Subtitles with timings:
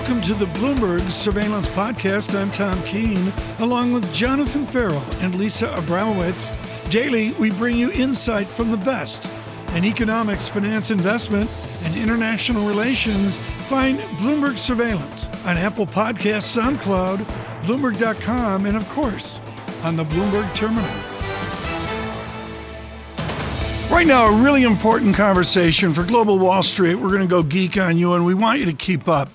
[0.00, 2.34] Welcome to the Bloomberg Surveillance Podcast.
[2.34, 6.90] I'm Tom Keene, along with Jonathan Ferro and Lisa Abramowicz.
[6.90, 9.30] Daily, we bring you insight from the best
[9.74, 11.50] in economics, finance, investment,
[11.84, 13.36] and international relations.
[13.68, 17.18] Find Bloomberg Surveillance on Apple Podcasts, SoundCloud,
[17.64, 19.38] Bloomberg.com, and of course,
[19.82, 20.90] on the Bloomberg Terminal.
[23.90, 26.94] Right now, a really important conversation for Global Wall Street.
[26.94, 29.28] We're going to go geek on you, and we want you to keep up.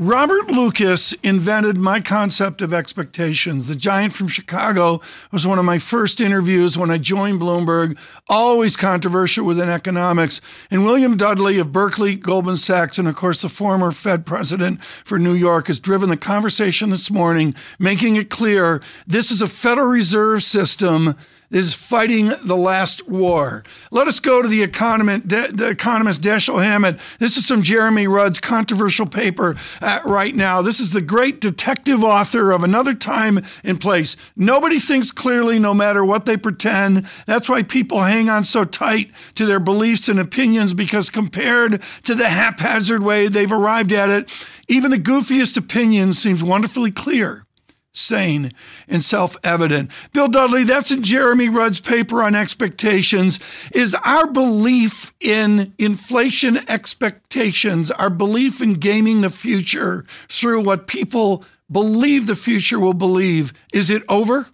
[0.00, 3.66] Robert Lucas invented my concept of expectations.
[3.66, 5.00] The giant from Chicago
[5.32, 7.98] was one of my first interviews when I joined Bloomberg,
[8.28, 10.40] always controversial within economics.
[10.70, 15.18] And William Dudley of Berkeley, Goldman Sachs, and of course the former Fed president for
[15.18, 19.88] New York has driven the conversation this morning, making it clear this is a Federal
[19.88, 21.16] Reserve system
[21.50, 23.64] is fighting the last war.
[23.90, 27.00] Let us go to the economist, the economist Dashiell Hammett.
[27.18, 30.60] This is from Jeremy Rudd's controversial paper uh, right now.
[30.60, 34.16] This is the great detective author of Another Time and Place.
[34.36, 37.06] Nobody thinks clearly no matter what they pretend.
[37.26, 42.14] That's why people hang on so tight to their beliefs and opinions because compared to
[42.14, 44.28] the haphazard way they've arrived at it,
[44.68, 47.46] even the goofiest opinion seems wonderfully clear
[47.92, 48.52] sane,
[48.86, 49.90] and self evident.
[50.12, 53.40] Bill Dudley, that's in Jeremy Rudd's paper on expectations.
[53.72, 61.44] Is our belief in inflation expectations, our belief in gaming the future through what people
[61.70, 64.48] believe the future will believe, is it over?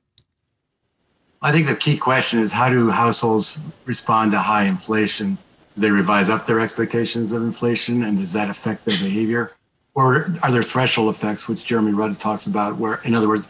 [1.42, 5.36] I think the key question is how do households respond to high inflation?
[5.74, 9.52] Do they revise up their expectations of inflation and does that affect their behavior?
[9.94, 13.48] Or are there threshold effects, which Jeremy Rudd talks about, where, in other words,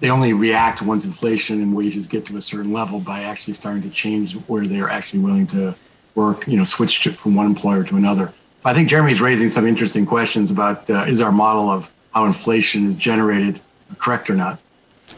[0.00, 3.82] they only react once inflation and wages get to a certain level by actually starting
[3.82, 5.74] to change where they're actually willing to
[6.14, 8.32] work, you know, switch to, from one employer to another.
[8.64, 12.84] I think Jeremy's raising some interesting questions about uh, is our model of how inflation
[12.86, 13.60] is generated
[13.98, 14.58] correct or not?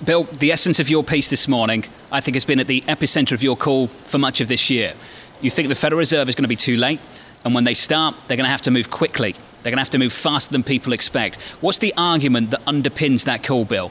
[0.05, 3.33] Bill, the essence of your piece this morning, I think, has been at the epicenter
[3.33, 4.95] of your call for much of this year.
[5.41, 7.01] You think the Federal Reserve is going to be too late,
[7.45, 9.37] and when they start, they're going to have to move quickly
[9.67, 11.43] they're going to have to move faster than people expect.
[11.61, 13.91] What's the argument that underpins that call, Bill?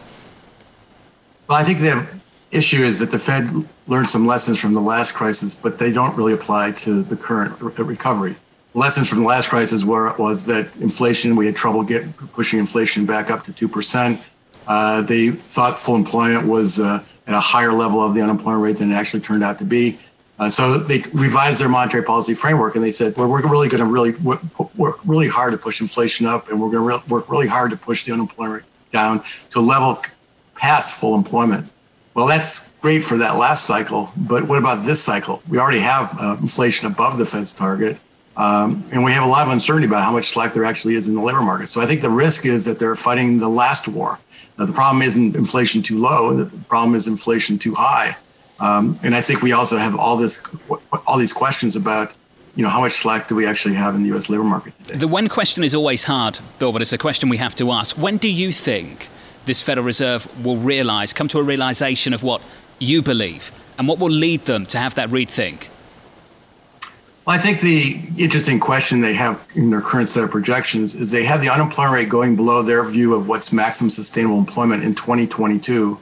[1.49, 2.07] Well, I think the
[2.49, 3.49] issue is that the Fed
[3.85, 7.59] learned some lessons from the last crisis, but they don't really apply to the current
[7.59, 8.37] recovery.
[8.73, 13.05] Lessons from the last crisis were was that inflation, we had trouble getting pushing inflation
[13.05, 14.21] back up to two percent.
[14.67, 18.77] Uh, they thought full employment was uh, at a higher level of the unemployment rate
[18.77, 19.97] than it actually turned out to be.
[20.37, 23.79] Uh, so they revised their monetary policy framework and they said, well, we're really going
[23.79, 24.11] to really
[24.77, 27.71] work really hard to push inflation up and we're going to re- work really hard
[27.71, 30.01] to push the unemployment down to level
[30.55, 31.69] past full employment.
[32.13, 35.43] Well, that's great for that last cycle, but what about this cycle?
[35.49, 37.97] We already have uh, inflation above the Fed's target.
[38.37, 41.07] Um, and we have a lot of uncertainty about how much slack there actually is
[41.07, 41.67] in the labor market.
[41.67, 44.19] So I think the risk is that they're fighting the last war.
[44.57, 48.17] Now, the problem isn't inflation too low, the problem is inflation too high.
[48.59, 50.43] Um, and I think we also have all this,
[51.05, 52.13] all these questions about,
[52.55, 54.29] you know, how much slack do we actually have in the U.S.
[54.29, 54.97] labor market today?
[54.97, 57.97] The when question is always hard, Bill, but it's a question we have to ask.
[57.97, 59.09] When do you think
[59.45, 62.41] this Federal Reserve will realise, come to a realisation of what
[62.79, 65.67] you believe, and what will lead them to have that rethink?
[67.25, 71.09] Well, I think the interesting question they have in their current set of projections is
[71.11, 74.93] they have the unemployment rate going below their view of what's maximum sustainable employment in
[74.93, 75.97] 2022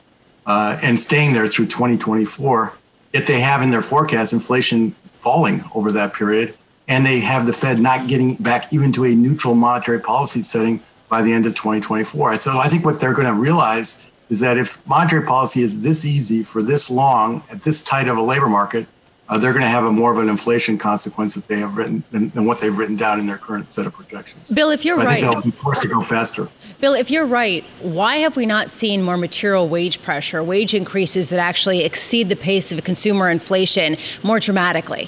[0.45, 2.73] uh, and staying there through 2024.
[3.13, 6.57] Yet they have in their forecast inflation falling over that period,
[6.87, 10.81] and they have the Fed not getting back even to a neutral monetary policy setting
[11.09, 12.35] by the end of 2024.
[12.35, 16.05] So I think what they're going to realize is that if monetary policy is this
[16.05, 18.87] easy for this long at this tight of a labor market,
[19.29, 22.03] uh, they're going to have a more of an inflation consequence that they have written
[22.11, 24.51] than, than, what they've written down in their current set of projections.
[24.51, 26.49] Bill, if you're so I right, think they'll be forced to go faster.
[26.83, 31.29] Bill, if you're right, why have we not seen more material wage pressure, wage increases
[31.29, 35.07] that actually exceed the pace of consumer inflation more dramatically?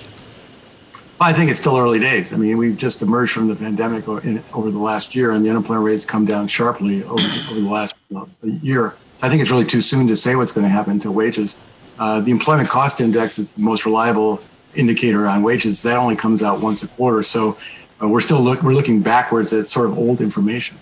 [1.20, 2.32] I think it's still early days.
[2.32, 5.86] I mean, we've just emerged from the pandemic over the last year, and the unemployment
[5.86, 7.98] rate's come down sharply over, over the last
[8.42, 8.96] year.
[9.22, 11.60] I think it's really too soon to say what's going to happen to wages.
[12.00, 14.42] Uh, the employment cost index is the most reliable
[14.76, 15.84] indicator on wages.
[15.84, 17.58] That only comes out once a quarter, so
[18.02, 20.78] uh, we're still look, we're looking backwards at sort of old information.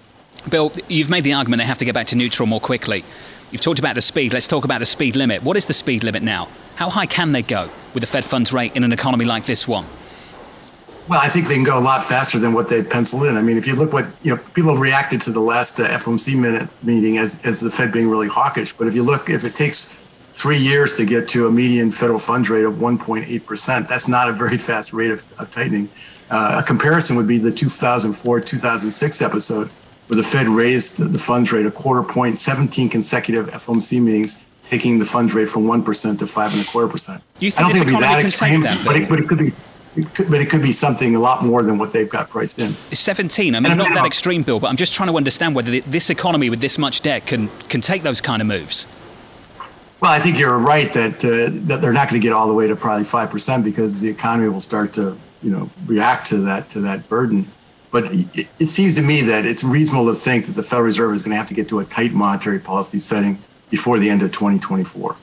[0.49, 3.03] Bill, you've made the argument they have to get back to neutral more quickly.
[3.51, 4.33] You've talked about the speed.
[4.33, 5.43] Let's talk about the speed limit.
[5.43, 6.49] What is the speed limit now?
[6.75, 9.67] How high can they go with the Fed funds rate in an economy like this
[9.67, 9.85] one?
[11.07, 13.35] Well, I think they can go a lot faster than what they penciled in.
[13.35, 15.87] I mean, if you look what you know, people have reacted to the last uh,
[15.87, 18.73] FOMC minute meeting as as the Fed being really hawkish.
[18.73, 19.99] But if you look, if it takes
[20.31, 24.29] three years to get to a median federal funds rate of 1.8 percent, that's not
[24.29, 25.89] a very fast rate of, of tightening.
[26.31, 29.69] Uh, a comparison would be the 2004 2006 episode
[30.07, 34.99] where the Fed raised the funds rate a quarter point, 17 consecutive FOMC meetings, taking
[34.99, 37.23] the funds rate from 1% to five and a quarter percent.
[37.39, 39.39] You think I don't think it'll be that extreme, that, but, it, but it could
[39.39, 39.51] be
[39.95, 42.57] it could, but it could be something a lot more than what they've got priced
[42.57, 42.75] in.
[42.91, 43.53] 17.
[43.53, 46.09] I mean, it's not that extreme, Bill, but I'm just trying to understand whether this
[46.09, 48.87] economy with this much debt can can take those kind of moves.
[49.99, 52.53] Well, I think you're right that uh, that they're not going to get all the
[52.53, 56.37] way to probably five percent because the economy will start to you know react to
[56.37, 57.47] that to that burden.
[57.93, 61.13] But it, it seems to me that it's reasonable to think that the Federal Reserve
[61.13, 63.37] is going to have to get to a tight monetary policy setting
[63.69, 65.15] before the end of 2024.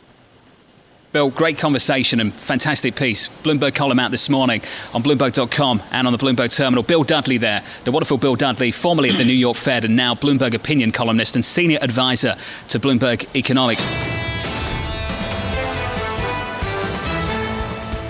[1.12, 3.28] Bill, great conversation and fantastic piece.
[3.42, 4.62] Bloomberg column out this morning
[4.94, 6.84] on Bloomberg.com and on the Bloomberg terminal.
[6.84, 10.14] Bill Dudley there, the wonderful Bill Dudley, formerly of the New York Fed and now
[10.14, 12.36] Bloomberg opinion columnist and senior advisor
[12.68, 13.84] to Bloomberg Economics.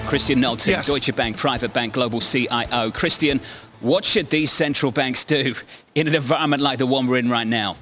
[0.07, 0.87] Christian Nolting, yes.
[0.87, 2.91] Deutsche Bank Private Bank Global CIO.
[2.91, 3.41] Christian,
[3.81, 5.55] what should these central banks do
[5.94, 7.77] in an environment like the one we're in right now?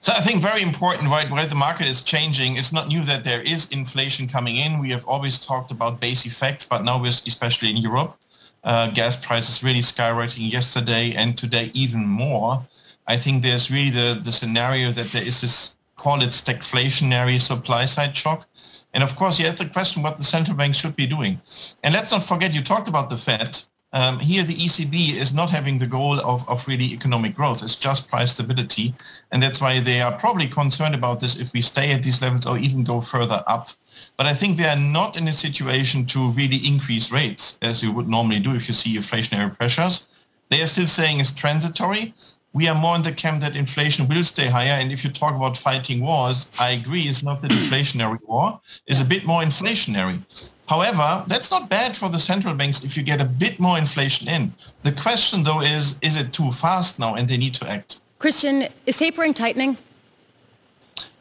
[0.00, 2.56] So I think very important, right, where the market is changing.
[2.56, 4.78] It's not new that there is inflation coming in.
[4.78, 8.16] We have always talked about base effects, but now we're especially in Europe,
[8.62, 12.64] uh, gas prices really skyrocketing yesterday and today even more.
[13.08, 17.84] I think there's really the, the scenario that there is this, call it stagflationary supply
[17.84, 18.46] side shock.
[18.94, 21.40] And of course, you have the question what the central banks should be doing.
[21.82, 23.58] And let's not forget, you talked about the Fed.
[23.96, 27.62] Um, here, the ECB is not having the goal of, of really economic growth.
[27.62, 28.94] It's just price stability.
[29.32, 32.44] And that's why they are probably concerned about this if we stay at these levels
[32.44, 33.70] or even go further up.
[34.18, 37.90] But I think they are not in a situation to really increase rates as you
[37.90, 40.08] would normally do if you see inflationary pressures.
[40.50, 42.12] They are still saying it's transitory.
[42.52, 44.76] We are more in the camp that inflation will stay higher.
[44.78, 49.00] And if you talk about fighting wars, I agree it's not the deflationary war, it's
[49.00, 50.22] a bit more inflationary.
[50.68, 54.28] However, that's not bad for the central banks if you get a bit more inflation
[54.28, 54.52] in.
[54.82, 58.00] The question, though, is is it too fast now and they need to act?
[58.18, 59.76] Christian, is tapering tightening?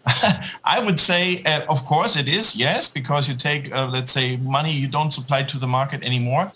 [0.63, 4.37] I would say, uh, of course, it is, yes, because you take, uh, let's say,
[4.37, 6.51] money you don't supply to the market anymore.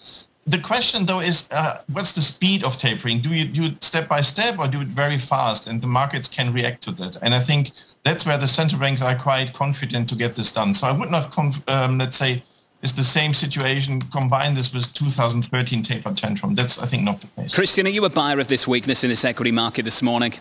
[0.45, 3.21] The question, though, is uh, what's the speed of tapering?
[3.21, 5.67] Do you do it step by step or do it very fast?
[5.67, 7.17] And the markets can react to that.
[7.21, 7.71] And I think
[8.03, 10.73] that's where the central banks are quite confident to get this done.
[10.73, 11.37] So I would not,
[11.67, 12.43] um, let's say,
[12.81, 14.01] is the same situation.
[14.01, 16.55] Combine this with 2013 taper tantrum.
[16.55, 17.55] That's, I think, not the case.
[17.55, 20.33] Christian, are you a buyer of this weakness in this equity market this morning?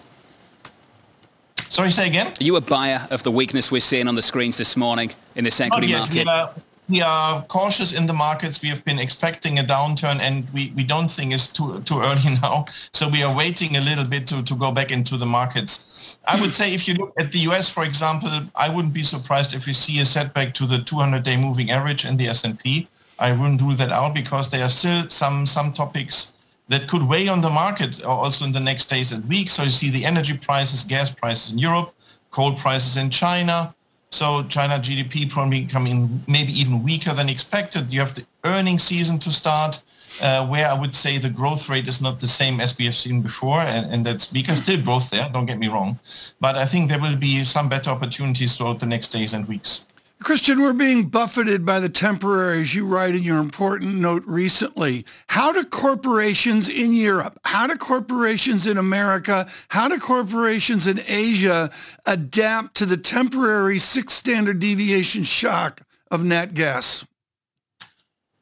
[1.69, 2.29] Sorry, say again?
[2.29, 5.45] Are you a buyer of the weakness we're seeing on the screens this morning in
[5.45, 6.25] this equity market?
[6.25, 6.55] We are,
[6.89, 8.63] we are cautious in the markets.
[8.63, 12.39] We have been expecting a downturn and we, we don't think it's too, too early
[12.43, 12.65] now.
[12.93, 16.19] So we are waiting a little bit to, to go back into the markets.
[16.27, 19.55] I would say if you look at the US, for example, I wouldn't be surprised
[19.55, 22.89] if we see a setback to the 200-day moving average in the S&P.
[23.19, 26.35] I wouldn't rule that out because there are still some some topics
[26.69, 29.55] that could weigh on the market also in the next days and weeks.
[29.55, 31.95] So you see the energy prices, gas prices in Europe,
[32.31, 33.75] coal prices in China.
[34.11, 37.91] So China GDP probably coming maybe even weaker than expected.
[37.91, 39.83] You have the earning season to start
[40.21, 42.95] uh, where I would say the growth rate is not the same as we have
[42.95, 45.99] seen before, and, and that's because still growth there, don't get me wrong.
[46.41, 49.87] But I think there will be some better opportunities throughout the next days and weeks.
[50.21, 55.05] Christian, we're being buffeted by the temporary, as you write in your important note recently.
[55.29, 61.71] How do corporations in Europe, how do corporations in America, how do corporations in Asia
[62.05, 67.07] adapt to the temporary six standard deviation shock of nat gas?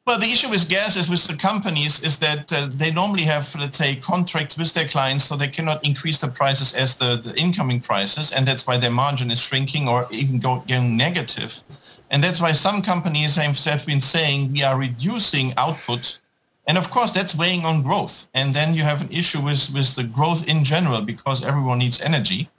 [0.07, 3.53] Well, the issue with gas is with the companies is that uh, they normally have,
[3.55, 7.35] let's say, contracts with their clients, so they cannot increase the prices as the, the
[7.35, 11.61] incoming prices, and that's why their margin is shrinking or even go, going negative.
[12.09, 16.21] And that's why some companies have been saying we are reducing output.
[16.69, 18.29] And of course, that's weighing on growth.
[18.33, 21.99] And then you have an issue with, with the growth in general because everyone needs
[21.99, 22.49] energy.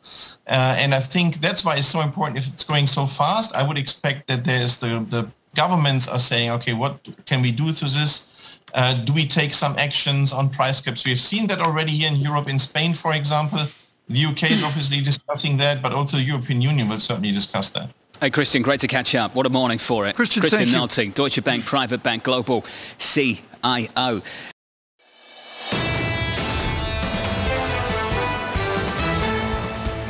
[0.47, 2.38] Uh, and I think that's why it's so important.
[2.38, 6.50] If it's going so fast, I would expect that there's the, the governments are saying,
[6.50, 8.26] okay, what can we do to this?
[8.75, 11.05] Uh, do we take some actions on price caps?
[11.05, 13.67] We've seen that already here in Europe, in Spain, for example.
[14.09, 17.90] The UK is obviously discussing that, but also the European Union will certainly discuss that.
[18.21, 19.35] Hey, Christian, great to catch up.
[19.35, 20.17] What a morning for it.
[20.17, 22.64] Christian, Christian Nolting, Deutsche Bank Private Bank Global
[22.99, 24.23] CIO.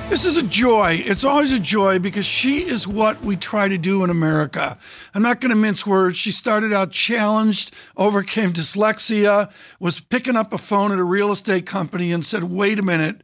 [0.08, 1.02] This is a joy.
[1.04, 4.78] It's always a joy because she is what we try to do in America.
[5.14, 6.16] I'm not going to mince words.
[6.16, 11.66] She started out challenged, overcame dyslexia, was picking up a phone at a real estate
[11.66, 13.22] company and said, wait a minute,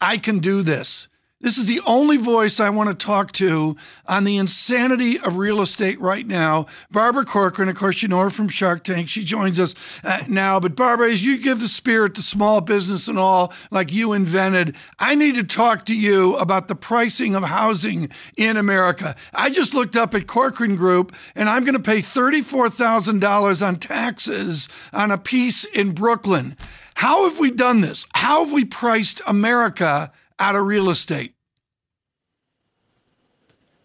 [0.00, 1.06] I can do this.
[1.44, 5.60] This is the only voice I want to talk to on the insanity of real
[5.60, 6.64] estate right now.
[6.90, 9.10] Barbara Corcoran, of course, you know her from Shark Tank.
[9.10, 10.58] She joins us uh, now.
[10.58, 14.74] But Barbara, as you give the spirit to small business and all, like you invented,
[14.98, 18.08] I need to talk to you about the pricing of housing
[18.38, 19.14] in America.
[19.34, 24.70] I just looked up at Corcoran Group, and I'm going to pay $34,000 on taxes
[24.94, 26.56] on a piece in Brooklyn.
[26.94, 28.06] How have we done this?
[28.14, 31.33] How have we priced America out of real estate?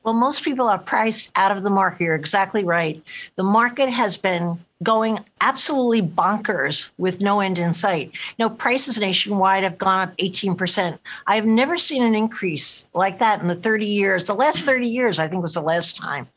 [0.03, 2.05] Well, most people are priced out of the market.
[2.05, 3.03] You're exactly right.
[3.35, 8.11] The market has been going absolutely bonkers with no end in sight.
[8.37, 10.97] Know, prices nationwide have gone up 18%.
[11.27, 14.23] I've never seen an increase like that in the 30 years.
[14.23, 16.27] The last 30 years, I think, was the last time.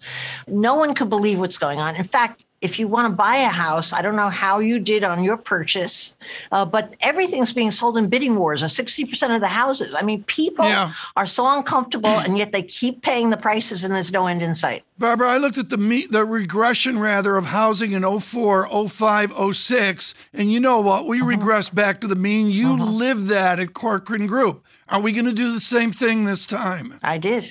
[0.48, 1.94] No one could believe what's going on.
[1.94, 5.02] In fact, if you want to buy a house, I don't know how you did
[5.02, 6.14] on your purchase,
[6.52, 9.94] uh, but everything's being sold in bidding wars, or 60% of the houses.
[9.94, 10.92] I mean, people yeah.
[11.16, 14.54] are so uncomfortable and yet they keep paying the prices and there's no end in
[14.54, 14.84] sight.
[14.96, 20.14] Barbara, I looked at the me- the regression rather of housing in 04, 05, 06,
[20.32, 21.06] and you know what?
[21.06, 21.26] We uh-huh.
[21.26, 22.50] regress back to the mean.
[22.50, 22.84] You uh-huh.
[22.84, 24.64] lived that at Corcoran Group.
[24.88, 26.94] Are we going to do the same thing this time?
[27.02, 27.50] I did.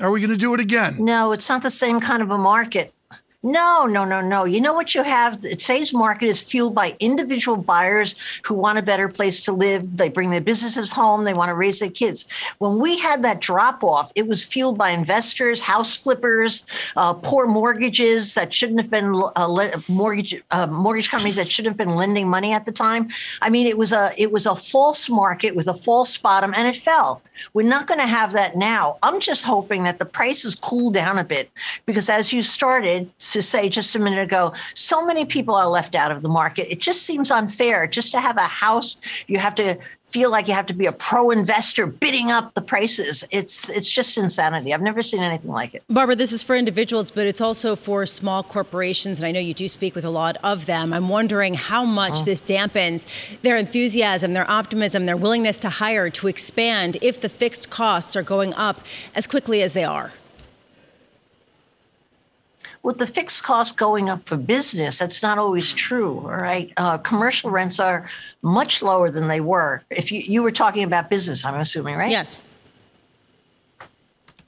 [0.00, 1.04] Are we going to do it again?
[1.04, 2.94] No, it's not the same kind of a market.
[3.44, 4.46] No, no, no, no.
[4.46, 5.40] You know what you have?
[5.40, 9.96] Today's market is fueled by individual buyers who want a better place to live.
[9.96, 11.22] They bring their businesses home.
[11.22, 12.26] They want to raise their kids.
[12.58, 16.66] When we had that drop off, it was fueled by investors, house flippers,
[16.96, 21.78] uh, poor mortgages that shouldn't have been uh, mortgage uh, mortgage companies that shouldn't have
[21.78, 23.08] been lending money at the time.
[23.40, 26.66] I mean, it was a it was a false market with a false bottom, and
[26.66, 27.22] it fell.
[27.54, 28.98] We're not going to have that now.
[29.00, 31.52] I'm just hoping that the prices cool down a bit
[31.86, 35.94] because, as you started to say just a minute ago, so many people are left
[35.94, 36.70] out of the market.
[36.70, 37.86] It just seems unfair.
[37.86, 40.92] Just to have a house, you have to feel like you have to be a
[40.92, 43.24] pro investor bidding up the prices.
[43.30, 44.72] It's it's just insanity.
[44.72, 45.82] I've never seen anything like it.
[45.88, 49.54] Barbara, this is for individuals, but it's also for small corporations, and I know you
[49.54, 50.92] do speak with a lot of them.
[50.92, 52.24] I'm wondering how much oh.
[52.24, 53.06] this dampens
[53.42, 58.22] their enthusiasm, their optimism, their willingness to hire, to expand if the fixed costs are
[58.22, 58.80] going up
[59.14, 60.12] as quickly as they are
[62.88, 66.20] with the fixed cost going up for business, that's not always true.
[66.20, 66.72] All right.
[66.78, 68.08] Uh, commercial rents are
[68.40, 69.82] much lower than they were.
[69.90, 72.10] If you, you were talking about business, I'm assuming, right?
[72.10, 72.38] Yes.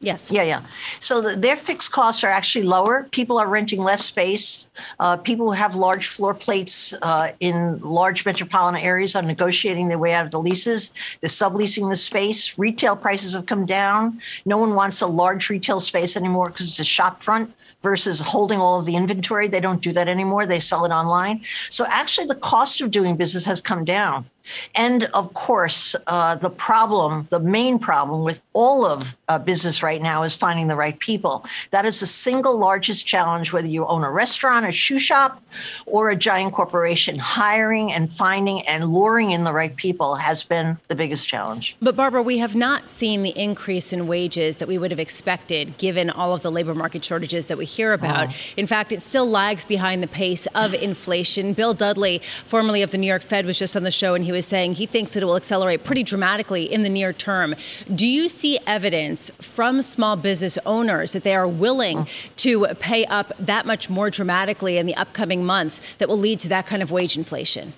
[0.00, 0.30] Yes.
[0.32, 0.62] Yeah, yeah.
[1.00, 3.06] So the, their fixed costs are actually lower.
[3.10, 4.70] People are renting less space.
[4.98, 9.98] Uh, people who have large floor plates uh, in large metropolitan areas are negotiating their
[9.98, 10.94] way out of the leases.
[11.20, 12.58] They're subleasing the space.
[12.58, 14.22] Retail prices have come down.
[14.46, 18.60] No one wants a large retail space anymore because it's a shop front versus holding
[18.60, 19.48] all of the inventory.
[19.48, 20.46] They don't do that anymore.
[20.46, 21.42] They sell it online.
[21.70, 24.26] So actually, the cost of doing business has come down.
[24.74, 30.02] And of course, uh, the problem, the main problem with all of uh, business right
[30.02, 31.44] now is finding the right people.
[31.70, 35.42] That is the single largest challenge, whether you own a restaurant, a shoe shop,
[35.86, 37.18] or a giant corporation.
[37.18, 41.76] Hiring and finding and luring in the right people has been the biggest challenge.
[41.80, 45.78] But, Barbara, we have not seen the increase in wages that we would have expected
[45.78, 48.28] given all of the labor market shortages that we hear about.
[48.30, 48.36] Oh.
[48.56, 51.52] In fact, it still lags behind the pace of inflation.
[51.52, 54.32] Bill Dudley, formerly of the New York Fed, was just on the show and he
[54.32, 57.54] was saying he thinks that it will accelerate pretty dramatically in the near term.
[57.94, 62.06] Do you see evidence from small business owners that they are willing
[62.36, 66.48] to pay up that much more dramatically in the upcoming months that will lead to
[66.48, 67.72] that kind of wage inflation?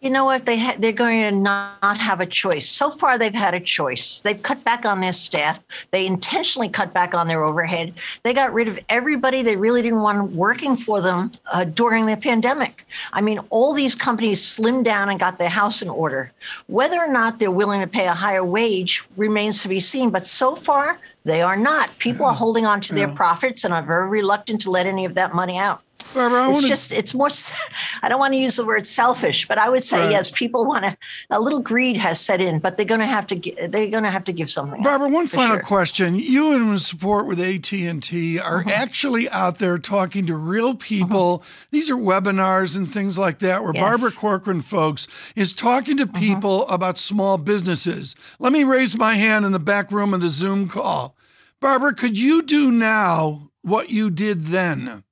[0.00, 0.44] You know what?
[0.44, 2.68] They ha- they're going to not have a choice.
[2.68, 4.20] So far they've had a choice.
[4.20, 5.58] They've cut back on their staff.
[5.90, 7.94] They intentionally cut back on their overhead.
[8.22, 12.16] They got rid of everybody they really didn't want working for them uh, during the
[12.16, 12.86] pandemic.
[13.12, 16.30] I mean all these companies slimmed down and got their house in order.
[16.66, 20.26] Whether or not they're willing to pay a higher wage remains to be seen but
[20.26, 21.90] so far they are not.
[21.98, 25.16] People are holding on to their profits and are very reluctant to let any of
[25.16, 25.82] that money out
[26.16, 26.68] Barbara, it's wanna...
[26.68, 27.28] just it's more.
[28.02, 30.10] I don't want to use the word selfish, but I would say right.
[30.10, 30.30] yes.
[30.30, 30.96] People want to.
[31.30, 33.36] A little greed has set in, but they're going to have to.
[33.68, 34.82] They're going to have to give something.
[34.82, 35.62] Barbara, one final sure.
[35.62, 38.70] question: You in support with AT and T are mm-hmm.
[38.70, 41.38] actually out there talking to real people.
[41.38, 41.66] Mm-hmm.
[41.70, 43.82] These are webinars and things like that, where yes.
[43.82, 45.06] Barbara Corcoran, folks,
[45.36, 46.18] is talking to mm-hmm.
[46.18, 46.74] people mm-hmm.
[46.74, 48.16] about small businesses.
[48.38, 51.16] Let me raise my hand in the back room of the Zoom call.
[51.60, 55.02] Barbara, could you do now what you did then?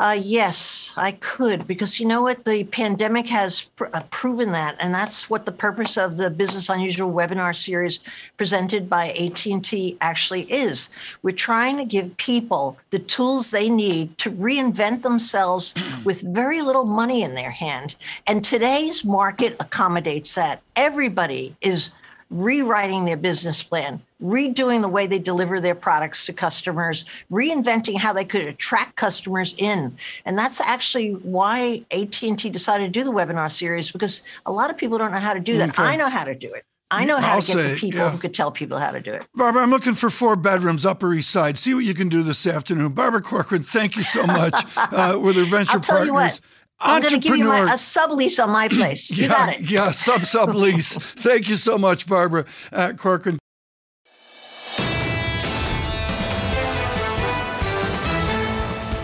[0.00, 4.76] Uh, yes, I could because you know what the pandemic has pr- uh, proven that,
[4.78, 8.00] and that's what the purpose of the Business Unusual webinar series
[8.38, 10.88] presented by AT&T actually is.
[11.22, 16.86] We're trying to give people the tools they need to reinvent themselves with very little
[16.86, 20.62] money in their hand, and today's market accommodates that.
[20.76, 21.90] Everybody is
[22.30, 28.12] rewriting their business plan, redoing the way they deliver their products to customers, reinventing how
[28.12, 29.96] they could attract customers in.
[30.24, 34.78] And that's actually why AT&T decided to do the webinar series because a lot of
[34.78, 35.70] people don't know how to do that.
[35.70, 35.82] Okay.
[35.82, 36.64] I know how to do it.
[36.92, 38.10] I know how I'll to get say, the people yeah.
[38.10, 39.24] who could tell people how to do it.
[39.34, 41.56] Barbara, I'm looking for four bedrooms, Upper East Side.
[41.56, 42.92] See what you can do this afternoon.
[42.92, 46.40] Barbara Corcoran, thank you so much uh, with her venture partners.
[46.80, 49.10] I'm going to give you my, a sublease on my place.
[49.10, 49.70] You yeah, got it.
[49.70, 51.00] Yeah, sub sublease.
[51.16, 53.38] Thank you so much, Barbara uh, Corcoran.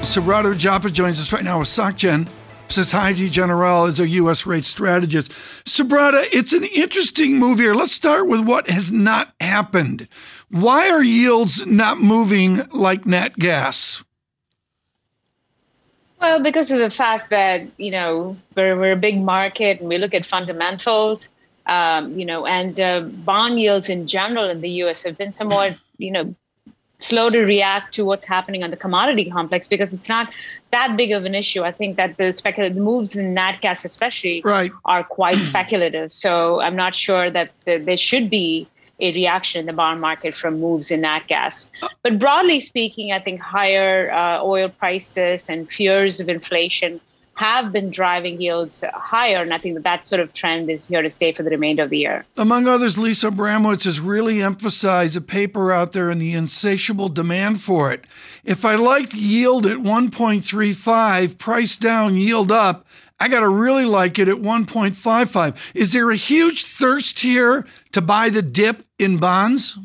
[0.00, 2.26] Subadra Rajappa joins us right now with SocGen.
[2.68, 4.47] Societe Generale is a U.S.
[4.47, 5.30] rate strategist.
[5.64, 7.75] Subadra, it's an interesting move here.
[7.75, 10.09] Let's start with what has not happened.
[10.49, 14.04] Why are yields not moving like nat gas?
[16.26, 19.97] Well, because of the fact that you know we're we're a big market and we
[19.97, 21.28] look at fundamentals,
[21.66, 25.04] um, you know, and uh, bond yields in general in the U.S.
[25.04, 26.35] have been somewhat you know
[26.99, 30.28] slow to react to what's happening on the commodity complex because it's not
[30.73, 31.62] that big of an issue.
[31.62, 34.73] I think that the speculative moves in nat gas, especially, right.
[34.85, 36.12] are quite speculative.
[36.12, 38.66] So I'm not sure that the, there should be
[38.99, 41.69] a reaction in the bond market from moves in nat gas.
[42.03, 47.00] But broadly speaking, I think higher uh, oil prices and fears of inflation
[47.37, 49.43] have been driving yields higher.
[49.43, 51.83] And I think that that sort of trend is here to stay for the remainder
[51.83, 52.25] of the year.
[52.38, 57.61] Among others, Lisa Abramowicz has really emphasized a paper out there and the insatiable demand
[57.61, 58.07] for it.
[58.43, 62.87] If I liked yield at 1.35, price down, yield up,
[63.21, 65.57] I got to really like it at 1.55.
[65.75, 69.79] Is there a huge thirst here to buy the dip in bonds?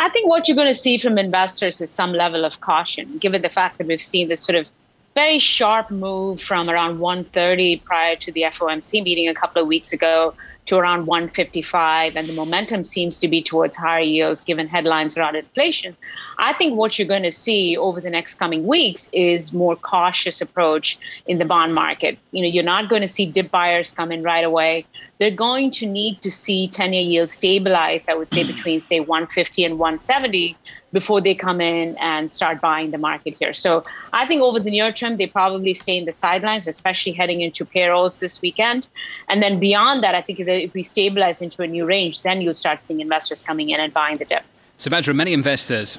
[0.00, 3.42] I think what you're going to see from investors is some level of caution, given
[3.42, 4.66] the fact that we've seen this sort of
[5.14, 9.92] very sharp move from around 130 prior to the FOMC meeting a couple of weeks
[9.92, 10.34] ago
[10.66, 15.34] to around 155, and the momentum seems to be towards higher yields given headlines around
[15.34, 15.96] inflation.
[16.38, 20.40] I think what you're going to see over the next coming weeks is more cautious
[20.40, 22.18] approach in the bond market.
[22.30, 24.86] You know, you're not going to see dip buyers come in right away.
[25.18, 29.64] They're going to need to see 10-year yields stabilize, I would say, between say 150
[29.64, 30.56] and 170
[30.92, 33.52] before they come in and start buying the market here.
[33.52, 33.82] So
[34.12, 37.64] I think over the near term, they probably stay in the sidelines, especially heading into
[37.64, 38.86] payrolls this weekend.
[39.28, 42.54] And then beyond that, I think if we stabilize into a new range, then you'll
[42.54, 44.42] start seeing investors coming in and buying the dip.
[44.78, 45.98] So, Badra, many investors,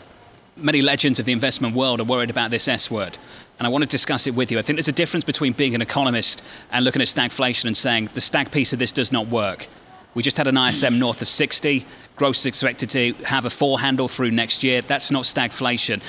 [0.56, 3.18] many legends of the investment world are worried about this S word.
[3.60, 4.60] And I want to discuss it with you.
[4.60, 8.10] I think there's a difference between being an economist and looking at stagflation and saying
[8.13, 9.68] the stag piece of this does not work.
[10.16, 11.86] We just had an ISM north of 60.
[12.16, 14.82] Growth is expected to have a four handle through next year.
[14.82, 16.02] That's not stagflation.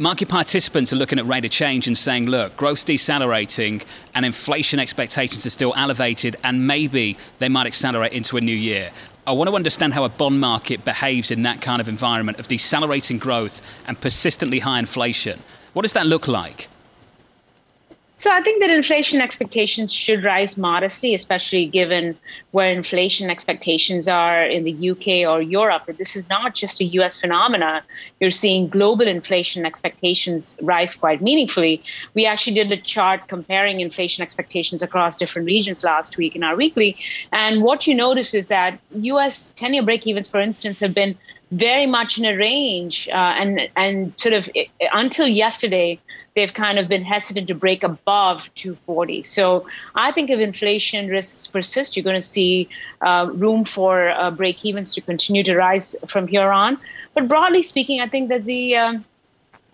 [0.00, 3.82] Market participants are looking at rate of change and saying, look, growth's decelerating
[4.14, 8.92] and inflation expectations are still elevated, and maybe they might accelerate into a new year.
[9.26, 12.48] I want to understand how a bond market behaves in that kind of environment of
[12.48, 15.42] decelerating growth and persistently high inflation.
[15.74, 16.68] What does that look like?
[18.20, 22.18] So I think that inflation expectations should rise modestly, especially given
[22.50, 25.84] where inflation expectations are in the UK or Europe.
[25.96, 27.82] This is not just a US phenomena.
[28.20, 31.82] You're seeing global inflation expectations rise quite meaningfully.
[32.12, 36.56] We actually did a chart comparing inflation expectations across different regions last week in our
[36.56, 36.98] weekly.
[37.32, 41.16] And what you notice is that US 10 year break evens, for instance, have been
[41.50, 44.48] very much in a range uh, and and sort of
[44.92, 45.98] until yesterday
[46.36, 49.24] they've kind of been hesitant to break above 240.
[49.24, 52.68] So I think if inflation risks persist, you're going to see
[53.00, 56.78] uh, room for uh, break evens to continue to rise from here on.
[57.14, 59.04] But broadly speaking, I think that the um,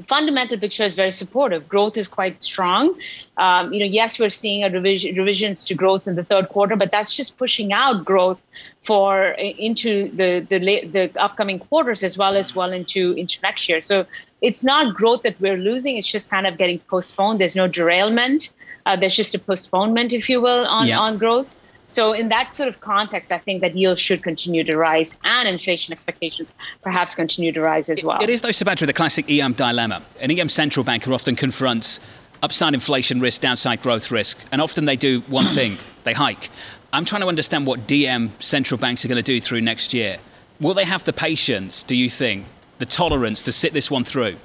[0.06, 1.68] fundamental picture is very supportive.
[1.68, 2.94] Growth is quite strong.
[3.36, 6.76] Um, you know, yes, we're seeing a revision, revisions to growth in the third quarter,
[6.76, 8.40] but that's just pushing out growth
[8.84, 13.80] for into the the the upcoming quarters as well as well into into next year.
[13.80, 14.06] So
[14.40, 17.40] it's not growth that we're losing; it's just kind of getting postponed.
[17.40, 18.50] There's no derailment.
[18.84, 20.98] Uh, there's just a postponement, if you will, on yeah.
[20.98, 21.54] on growth.
[21.88, 25.48] So, in that sort of context, I think that yields should continue to rise and
[25.48, 28.20] inflation expectations perhaps continue to rise as well.
[28.20, 30.02] It is, though, Subadra, the classic EM dilemma.
[30.20, 32.00] An EM central banker often confronts
[32.42, 36.50] upside inflation risk, downside growth risk, and often they do one thing they hike.
[36.92, 40.18] I'm trying to understand what DM central banks are going to do through next year.
[40.60, 42.46] Will they have the patience, do you think,
[42.78, 44.36] the tolerance to sit this one through?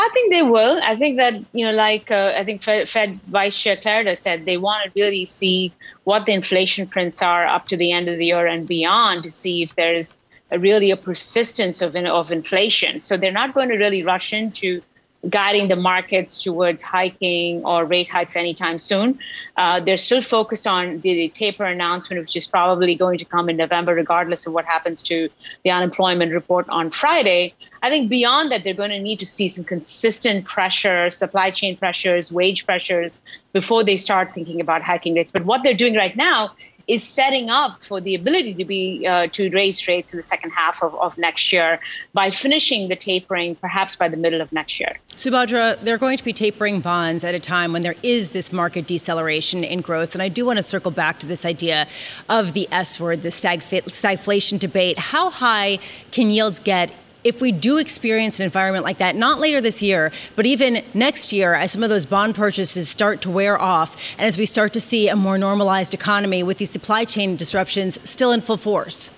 [0.00, 0.80] I think they will.
[0.82, 4.46] I think that you know, like uh, I think Fed, Fed, Vice Chair Clarida said,
[4.46, 8.16] they want to really see what the inflation prints are up to the end of
[8.16, 10.16] the year and beyond to see if there's
[10.50, 13.02] a, really a persistence of of inflation.
[13.02, 14.80] So they're not going to really rush into
[15.28, 19.18] guiding the markets towards hiking or rate hikes anytime soon.
[19.58, 23.50] Uh, they're still focused on the, the, taper announcement, which is probably going to come
[23.50, 25.28] in November, regardless of what happens to
[25.62, 27.52] the unemployment report on Friday.
[27.82, 31.76] I think beyond that, they're going to need to see some consistent pressure, supply chain
[31.76, 33.20] pressures, wage pressures
[33.52, 35.32] before they start thinking about hiking rates.
[35.32, 36.52] But what they're doing right now
[36.90, 40.50] is setting up for the ability to be uh, to raise rates in the second
[40.50, 41.78] half of, of next year
[42.14, 44.98] by finishing the tapering perhaps by the middle of next year.
[45.12, 48.88] Subadra, they're going to be tapering bonds at a time when there is this market
[48.88, 50.14] deceleration in growth.
[50.16, 51.86] And I do want to circle back to this idea
[52.28, 54.98] of the S word, the stagflation debate.
[54.98, 55.78] How high
[56.10, 56.92] can yields get
[57.24, 61.32] if we do experience an environment like that, not later this year, but even next
[61.32, 64.72] year, as some of those bond purchases start to wear off, and as we start
[64.72, 69.10] to see a more normalized economy with these supply chain disruptions still in full force?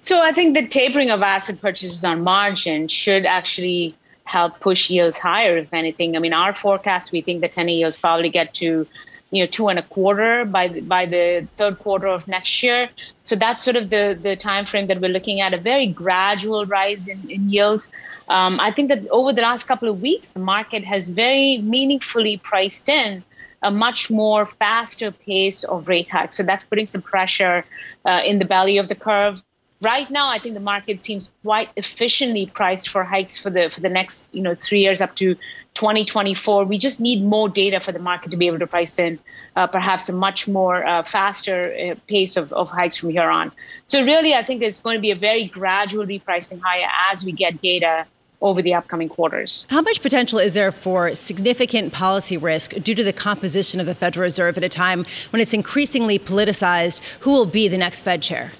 [0.00, 5.18] So I think the tapering of asset purchases on margin should actually help push yields
[5.18, 6.16] higher, if anything.
[6.16, 8.86] I mean, our forecast, we think the 10 yields probably get to
[9.32, 12.88] you know two and a quarter by the, by the third quarter of next year.
[13.24, 16.66] So that's sort of the the time frame that we're looking at a very gradual
[16.66, 17.90] rise in, in yields.
[18.28, 22.36] Um, I think that over the last couple of weeks, the market has very meaningfully
[22.36, 23.24] priced in
[23.62, 26.36] a much more faster pace of rate hikes.
[26.36, 27.64] So that's putting some pressure
[28.04, 29.42] uh, in the belly of the curve.
[29.82, 33.80] Right now, I think the market seems quite efficiently priced for hikes for the for
[33.80, 35.34] the next you know three years up to
[35.74, 36.64] 2024.
[36.64, 39.18] We just need more data for the market to be able to price in
[39.56, 43.50] uh, perhaps a much more uh, faster uh, pace of, of hikes from here on.
[43.88, 47.32] So, really, I think there's going to be a very gradual repricing higher as we
[47.32, 48.06] get data
[48.40, 49.66] over the upcoming quarters.
[49.68, 53.96] How much potential is there for significant policy risk due to the composition of the
[53.96, 58.22] Federal Reserve at a time when it's increasingly politicized who will be the next Fed
[58.22, 58.52] chair?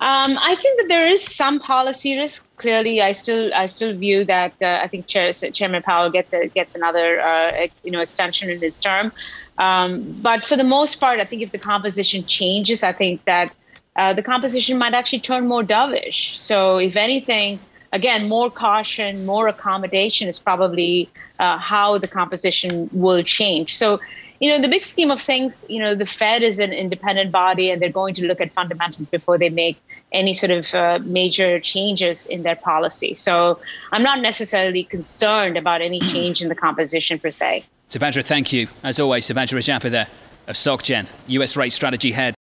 [0.00, 2.46] Um, I think that there is some policy risk.
[2.56, 6.46] Clearly, I still I still view that uh, I think Chair, Chairman Powell gets a,
[6.46, 9.10] gets another uh, ex, you know extension in his term.
[9.58, 13.52] Um, but for the most part, I think if the composition changes, I think that
[13.96, 16.36] uh, the composition might actually turn more dovish.
[16.36, 17.58] So if anything,
[17.92, 23.76] again, more caution, more accommodation is probably uh, how the composition will change.
[23.76, 23.98] So
[24.40, 27.32] you know, in the big scheme of things, you know, the Fed is an independent
[27.32, 29.80] body and they're going to look at fundamentals before they make
[30.12, 33.14] any sort of uh, major changes in their policy.
[33.14, 33.58] So
[33.92, 37.64] I'm not necessarily concerned about any change in the composition per se.
[37.88, 38.68] Subadra, thank you.
[38.82, 40.08] As always, Subadra Rajappa there
[40.46, 42.37] of SocGen, US Rate Strategy Head.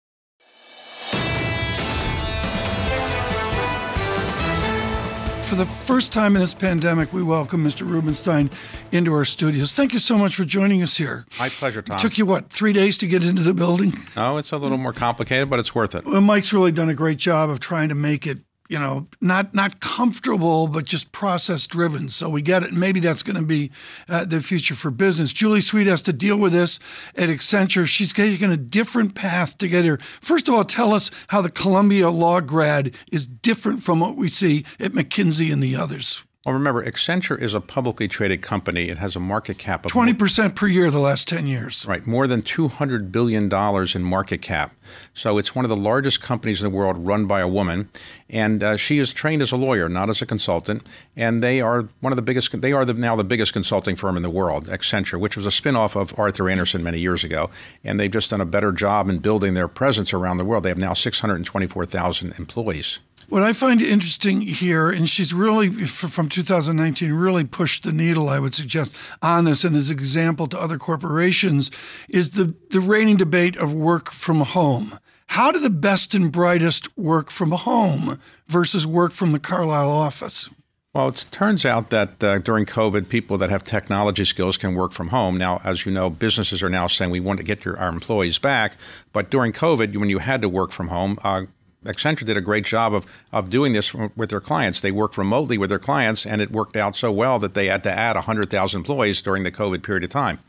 [5.58, 7.90] The first time in this pandemic, we welcome Mr.
[7.90, 8.50] Rubenstein
[8.92, 9.74] into our studios.
[9.74, 11.26] Thank you so much for joining us here.
[11.40, 11.98] My pleasure, Tom.
[11.98, 13.94] It took you, what, three days to get into the building?
[14.16, 16.06] Oh, it's a little more complicated, but it's worth it.
[16.06, 19.54] Well, Mike's really done a great job of trying to make it you know, not
[19.54, 22.10] not comfortable, but just process driven.
[22.10, 22.74] So we get it.
[22.74, 23.72] Maybe that's going to be
[24.10, 25.32] uh, the future for business.
[25.32, 26.80] Julie Sweet has to deal with this
[27.16, 27.88] at Accenture.
[27.88, 30.00] She's taking a different path to get here.
[30.22, 34.28] First of all, tell us how the Columbia Law grad is different from what we
[34.28, 36.24] see at McKinsey and the others.
[36.48, 38.88] Well, remember, Accenture is a publicly traded company.
[38.88, 41.86] It has a market cap of 20% per year the last 10 years.
[41.86, 44.74] Right, more than $200 billion in market cap.
[45.14, 47.90] So it's one of the largest companies in the world run by a woman.
[48.30, 50.88] And uh, she is trained as a lawyer, not as a consultant.
[51.18, 54.16] And they are one of the biggest, they are the, now the biggest consulting firm
[54.16, 57.50] in the world, Accenture, which was a spinoff of Arthur Andersen many years ago.
[57.84, 60.64] And they've just done a better job in building their presence around the world.
[60.64, 63.00] They have now 624,000 employees.
[63.30, 68.40] What I find interesting here, and she's really from 2019 really pushed the needle, I
[68.40, 71.70] would suggest, on this, and as an example to other corporations,
[72.08, 74.98] is the the reigning debate of work from home.
[75.28, 80.50] How do the best and brightest work from home versus work from the Carlyle office?
[80.94, 84.94] Well, it turns out that uh, during COVID, people that have technology skills can work
[84.94, 85.38] from home.
[85.38, 88.40] Now, as you know, businesses are now saying we want to get your, our employees
[88.40, 88.78] back.
[89.14, 91.44] But during COVID, when you had to work from home, uh,
[91.88, 94.82] Accenture did a great job of, of doing this with their clients.
[94.82, 97.84] They worked remotely with their clients, and it worked out so well that they had
[97.84, 100.40] to add 100,000 employees during the COVID period of time.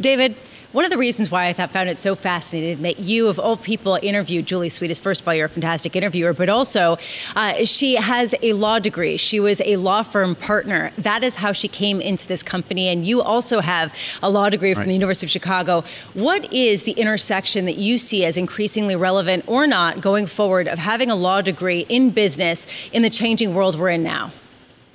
[0.00, 0.36] David,
[0.72, 3.56] one of the reasons why I thought, found it so fascinating that you, of all
[3.56, 5.02] people, interviewed Julie Sweetest.
[5.02, 6.96] First of all, you're a fantastic interviewer, but also
[7.34, 9.16] uh, she has a law degree.
[9.16, 10.92] She was a law firm partner.
[10.96, 12.86] That is how she came into this company.
[12.86, 14.86] And you also have a law degree from right.
[14.86, 15.82] the University of Chicago.
[16.14, 20.78] What is the intersection that you see as increasingly relevant or not going forward of
[20.78, 24.30] having a law degree in business in the changing world we're in now?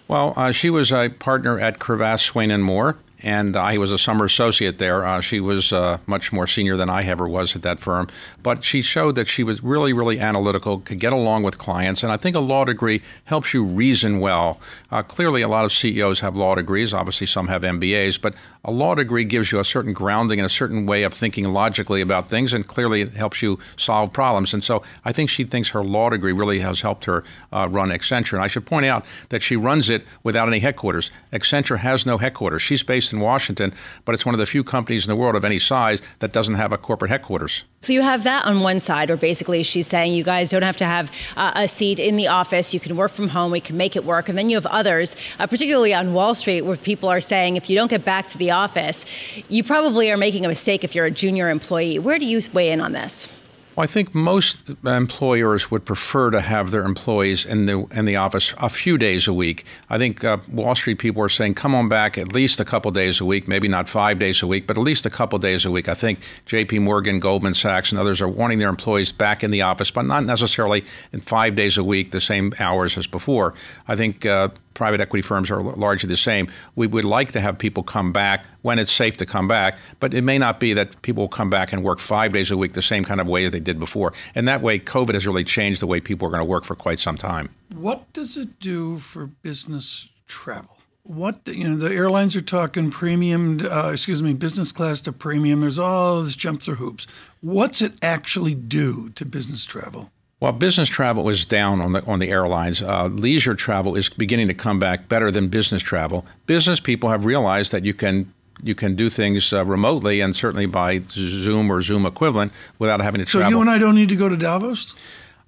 [0.08, 3.98] Well, uh, she was a partner at Cravath, Swaine and Moore, and I was a
[3.98, 5.06] summer associate there.
[5.06, 8.08] Uh, she was uh, much more senior than I ever was at that firm,
[8.44, 12.12] but she showed that she was really, really analytical, could get along with clients, and
[12.12, 14.60] I think a law degree helps you reason well.
[14.92, 16.94] Uh, clearly, a lot of CEOs have law degrees.
[16.94, 20.50] Obviously, some have MBAs, but a law degree gives you a certain grounding and a
[20.50, 24.54] certain way of thinking logically about things, and clearly it helps you solve problems.
[24.54, 27.90] And so I think she thinks her law degree really has helped her uh, run
[27.90, 28.34] Accenture.
[28.34, 31.12] And I should point out that she runs it without any headquarters.
[31.32, 32.62] Accenture has no headquarters.
[32.62, 33.74] She's based in Washington,
[34.06, 36.56] but it's one of the few companies in the world of any size that doesn't
[36.56, 37.64] have a corporate headquarters.
[37.82, 40.78] So you have that on one side, where basically she's saying you guys don't have
[40.78, 42.74] to have uh, a seat in the office.
[42.74, 43.52] You can work from home.
[43.52, 44.28] We can make it work.
[44.28, 47.70] And then you have others, uh, particularly on Wall Street, where people are saying if
[47.70, 49.06] you don't get back to the office,
[49.50, 52.00] you probably are making a mistake if you're a junior employee.
[52.00, 53.30] Where do you weigh in on this?
[53.76, 58.16] Well, I think most employers would prefer to have their employees in the in the
[58.16, 59.66] office a few days a week.
[59.90, 62.90] I think uh, Wall Street people are saying, "Come on back at least a couple
[62.92, 65.66] days a week, maybe not five days a week, but at least a couple days
[65.66, 66.80] a week." I think J.P.
[66.80, 70.24] Morgan, Goldman Sachs, and others are wanting their employees back in the office, but not
[70.24, 73.54] necessarily in five days a week, the same hours as before.
[73.90, 76.48] I think uh, private equity firms are largely the same.
[76.76, 80.14] We would like to have people come back when it's safe to come back, but
[80.14, 82.74] it may not be that people will come back and work five days a week
[82.74, 84.14] the same kind of way that they did before.
[84.36, 86.76] And that way, COVID has really changed the way people are going to work for
[86.76, 87.50] quite some time.
[87.74, 90.78] What does it do for business travel?
[91.04, 95.62] What you know, the airlines are talking premium, uh, excuse me, business class to premium.
[95.62, 97.06] There's all this jump through hoops.
[97.42, 100.12] What's it actually do to business travel?
[100.40, 104.48] While business travel is down on the on the airlines, uh, leisure travel is beginning
[104.48, 106.26] to come back better than business travel.
[106.46, 110.66] Business people have realized that you can you can do things uh, remotely and certainly
[110.66, 113.50] by Zoom or Zoom equivalent without having to travel.
[113.50, 114.94] So you and I don't need to go to Davos.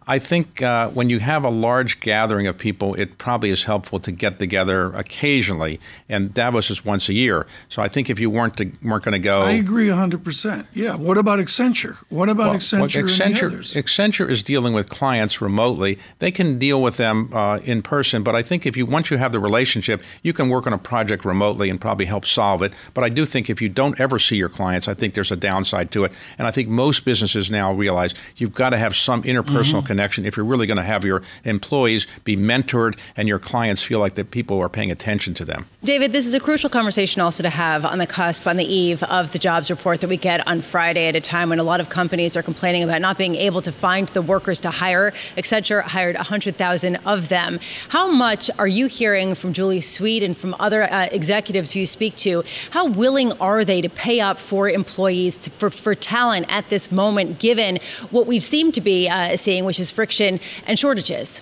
[0.07, 3.99] I think uh, when you have a large gathering of people, it probably is helpful
[3.99, 5.79] to get together occasionally.
[6.07, 9.13] And Davos is once a year, so I think if you weren't to, weren't going
[9.13, 10.67] to go, I agree hundred percent.
[10.73, 10.95] Yeah.
[10.95, 11.97] What about Accenture?
[12.09, 12.79] What about well, Accenture?
[12.79, 15.99] Well, Accenture, Accenture is dealing with clients remotely.
[16.19, 19.17] They can deal with them uh, in person, but I think if you once you
[19.17, 22.73] have the relationship, you can work on a project remotely and probably help solve it.
[22.93, 25.35] But I do think if you don't ever see your clients, I think there's a
[25.35, 26.11] downside to it.
[26.37, 29.96] And I think most businesses now realize you've got to have some interpersonal mm-hmm.
[29.97, 33.99] Connection if you're really going to have your employees be mentored and your clients feel
[33.99, 35.65] like that people are paying attention to them.
[35.83, 39.01] David, this is a crucial conversation also to have on the cusp, on the eve
[39.03, 41.79] of the jobs report that we get on Friday at a time when a lot
[41.79, 45.11] of companies are complaining about not being able to find the workers to hire.
[45.35, 47.59] Accenture hired 100,000 of them.
[47.89, 51.87] How much are you hearing from Julie Sweet and from other uh, executives who you
[51.87, 52.43] speak to?
[52.69, 56.91] How willing are they to pay up for employees to, for, for talent at this
[56.91, 57.79] moment, given
[58.11, 61.41] what we seem to be uh, seeing, which is is friction and shortages.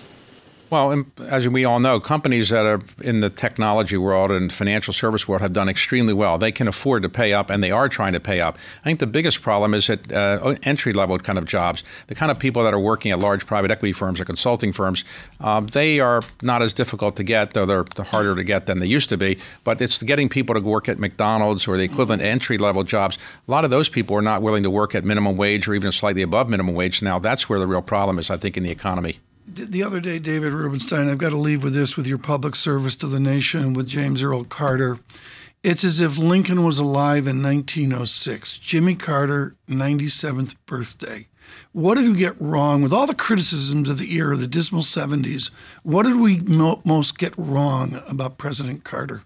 [0.76, 5.26] Well, as we all know, companies that are in the technology world and financial service
[5.26, 6.38] world have done extremely well.
[6.38, 8.58] They can afford to pay up, and they are trying to pay up.
[8.82, 12.30] I think the biggest problem is that uh, entry level kind of jobs, the kind
[12.30, 15.06] of people that are working at large private equity firms or consulting firms,
[15.40, 18.80] um, they are not as difficult to get, though they're, they're, harder to get than
[18.80, 19.38] they used to be.
[19.64, 23.18] But it's getting people to work at McDonald's or the equivalent entry level jobs.
[23.48, 25.94] A lot of those people are not willing to work at minimum wage or even
[25.94, 27.02] slightly above minimum wage.
[27.02, 30.20] Now, that's where the real problem is, I think, in the economy the other day,
[30.20, 33.74] David Rubenstein, I've got to leave with this with your public service to the nation
[33.74, 35.00] with James Earl Carter.
[35.64, 38.58] It's as if Lincoln was alive in 1906.
[38.60, 41.28] Jimmy Carter, 97th birthday.
[41.72, 45.52] What did we get wrong with all the criticisms of the era, the dismal 70s?
[45.84, 49.24] What did we mo- most get wrong about President Carter?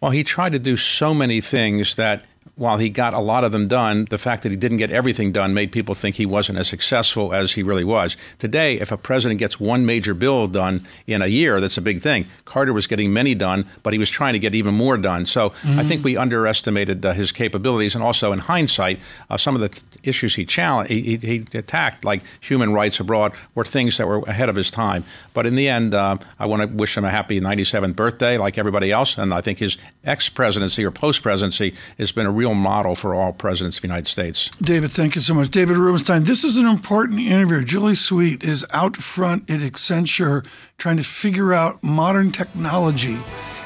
[0.00, 2.24] Well, he tried to do so many things that
[2.56, 5.30] while he got a lot of them done, the fact that he didn't get everything
[5.30, 8.16] done made people think he wasn't as successful as he really was.
[8.38, 12.00] Today, if a president gets one major bill done in a year, that's a big
[12.00, 12.26] thing.
[12.46, 15.26] Carter was getting many done, but he was trying to get even more done.
[15.26, 15.78] So mm-hmm.
[15.78, 19.68] I think we underestimated uh, his capabilities, and also in hindsight, uh, some of the
[19.68, 24.20] th- issues he challenged, he, he, attacked, like human rights abroad, were things that were
[24.20, 25.04] ahead of his time.
[25.34, 28.56] But in the end, uh, I want to wish him a happy 97th birthday, like
[28.56, 32.94] everybody else, and I think his ex-presidency or post-presidency has been a real real model
[32.94, 34.50] for all presidents of the United States.
[34.62, 35.50] David, thank you so much.
[35.50, 37.64] David Rubenstein, this is an important interview.
[37.64, 40.46] Julie Sweet is out front at Accenture
[40.78, 43.18] trying to figure out modern technology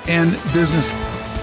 [0.07, 0.89] and business.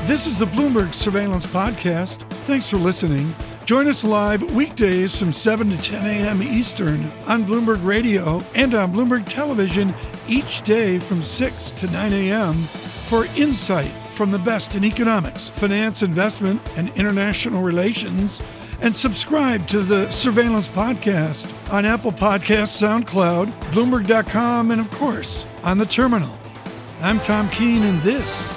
[0.08, 2.28] This is the Bloomberg Surveillance Podcast.
[2.48, 3.36] Thanks for listening.
[3.66, 6.42] Join us live weekdays from 7 to 10 a.m.
[6.42, 9.94] Eastern on Bloomberg Radio and on Bloomberg Television
[10.28, 12.54] each day from 6 to 9 a.m.
[12.64, 18.42] for insight from the best in economics, finance, investment, and international relations.
[18.82, 25.78] And subscribe to the Surveillance Podcast on Apple Podcasts, SoundCloud, Bloomberg.com, and of course, on
[25.78, 26.36] the terminal.
[27.00, 28.48] I'm Tom Keene, and this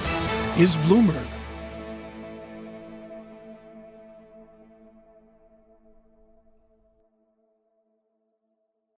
[0.59, 1.30] is Bloomberg.